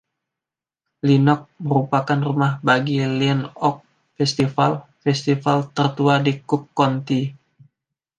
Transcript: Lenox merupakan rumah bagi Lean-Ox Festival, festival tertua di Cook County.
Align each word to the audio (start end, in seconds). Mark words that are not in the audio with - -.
Lenox 1.07 1.39
merupakan 1.65 2.17
rumah 2.27 2.53
bagi 2.67 2.95
Lean-Ox 3.19 3.77
Festival, 4.17 4.71
festival 5.05 5.59
tertua 5.77 6.15
di 6.25 6.33
Cook 6.49 6.63
County. 6.77 7.21